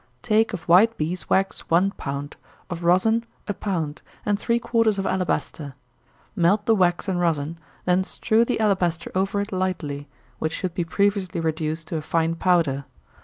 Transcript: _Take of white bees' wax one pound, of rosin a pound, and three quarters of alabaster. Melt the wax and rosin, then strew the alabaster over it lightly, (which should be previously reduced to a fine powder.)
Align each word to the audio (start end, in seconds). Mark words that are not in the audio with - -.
_Take 0.23 0.51
of 0.51 0.63
white 0.63 0.97
bees' 0.97 1.29
wax 1.29 1.69
one 1.69 1.91
pound, 1.91 2.35
of 2.71 2.83
rosin 2.83 3.23
a 3.47 3.53
pound, 3.53 4.01
and 4.25 4.39
three 4.39 4.57
quarters 4.57 4.97
of 4.97 5.05
alabaster. 5.05 5.75
Melt 6.35 6.65
the 6.65 6.73
wax 6.73 7.07
and 7.07 7.19
rosin, 7.19 7.59
then 7.85 8.03
strew 8.03 8.43
the 8.43 8.59
alabaster 8.59 9.11
over 9.13 9.41
it 9.41 9.51
lightly, 9.51 10.07
(which 10.39 10.53
should 10.53 10.73
be 10.73 10.85
previously 10.85 11.39
reduced 11.39 11.87
to 11.89 11.97
a 11.97 12.01
fine 12.01 12.33
powder.) 12.33 12.85